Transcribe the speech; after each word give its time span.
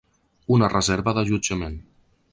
Una 0.55 0.69
reserva 0.73 1.15
d'allotjament. 1.19 1.81